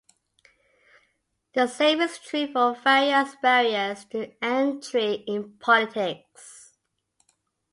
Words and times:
The 1.53 1.67
same 1.67 2.01
is 2.01 2.17
true 2.17 2.51
for 2.51 2.73
various 2.73 3.35
barriers 3.39 4.03
to 4.05 4.33
entry 4.41 5.23
in 5.27 5.59
politics. 5.59 6.73